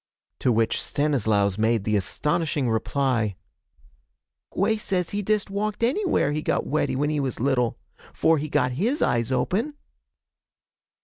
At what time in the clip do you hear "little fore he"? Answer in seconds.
7.39-8.49